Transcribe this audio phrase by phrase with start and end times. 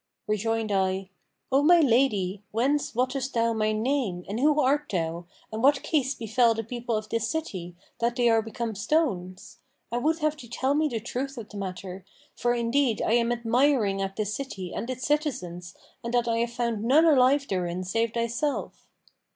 [0.25, 1.11] Rejoined I,
[1.51, 6.15] 'O my lady, whence wottest thou my name and who art thou and what case
[6.15, 9.59] befel the people of this city, that they are become stones?
[9.91, 12.03] I would have thee tell me the truth of the matter,
[12.35, 16.51] for indeed I am admiring at this city and its citizens and that I have
[16.51, 18.87] found none alive therein save thyself.